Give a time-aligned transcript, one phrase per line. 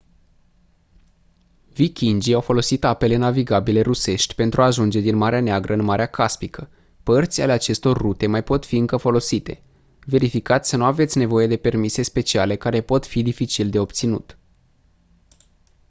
[1.73, 6.69] vikingii au folosit apele navigabile rusești pentru a ajunge din marea neagră în marea caspică
[7.03, 9.63] părți ale acestor rute mai pot fi încă folosite
[10.07, 14.37] verificați să nu aveți nevoie de permise speciale care pot fi dificil de obținut